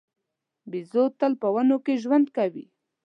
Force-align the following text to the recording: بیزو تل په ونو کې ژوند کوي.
بیزو 0.71 1.03
تل 1.19 1.33
په 1.41 1.47
ونو 1.53 1.77
کې 1.85 1.93
ژوند 2.03 2.27
کوي. 2.37 2.65